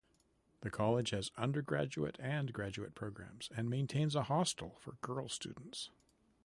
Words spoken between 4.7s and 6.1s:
for girl students.